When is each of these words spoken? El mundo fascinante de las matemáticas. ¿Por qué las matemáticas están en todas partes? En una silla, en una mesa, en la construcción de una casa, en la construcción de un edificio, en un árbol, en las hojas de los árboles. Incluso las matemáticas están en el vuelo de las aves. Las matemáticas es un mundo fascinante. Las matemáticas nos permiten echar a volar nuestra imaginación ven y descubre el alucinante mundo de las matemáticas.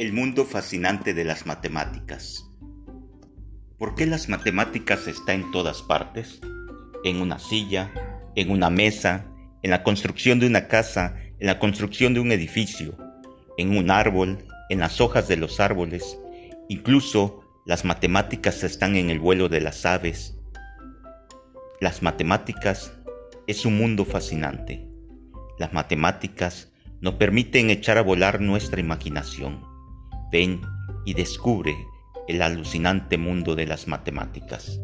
El 0.00 0.14
mundo 0.14 0.46
fascinante 0.46 1.12
de 1.12 1.24
las 1.24 1.44
matemáticas. 1.44 2.50
¿Por 3.76 3.94
qué 3.94 4.06
las 4.06 4.30
matemáticas 4.30 5.06
están 5.06 5.42
en 5.42 5.50
todas 5.50 5.82
partes? 5.82 6.40
En 7.04 7.20
una 7.20 7.38
silla, 7.38 7.92
en 8.34 8.50
una 8.50 8.70
mesa, 8.70 9.26
en 9.62 9.70
la 9.70 9.82
construcción 9.82 10.40
de 10.40 10.46
una 10.46 10.68
casa, 10.68 11.16
en 11.38 11.46
la 11.46 11.58
construcción 11.58 12.14
de 12.14 12.20
un 12.20 12.32
edificio, 12.32 12.96
en 13.58 13.76
un 13.76 13.90
árbol, 13.90 14.38
en 14.70 14.78
las 14.78 15.02
hojas 15.02 15.28
de 15.28 15.36
los 15.36 15.60
árboles. 15.60 16.16
Incluso 16.70 17.42
las 17.66 17.84
matemáticas 17.84 18.64
están 18.64 18.96
en 18.96 19.10
el 19.10 19.18
vuelo 19.18 19.50
de 19.50 19.60
las 19.60 19.84
aves. 19.84 20.34
Las 21.78 22.00
matemáticas 22.00 22.94
es 23.46 23.66
un 23.66 23.76
mundo 23.76 24.06
fascinante. 24.06 24.82
Las 25.58 25.74
matemáticas 25.74 26.72
nos 27.02 27.16
permiten 27.16 27.68
echar 27.68 27.98
a 27.98 28.02
volar 28.02 28.40
nuestra 28.40 28.80
imaginación 28.80 29.68
ven 30.30 30.62
y 31.04 31.14
descubre 31.14 31.74
el 32.28 32.42
alucinante 32.42 33.18
mundo 33.18 33.54
de 33.54 33.66
las 33.66 33.88
matemáticas. 33.88 34.80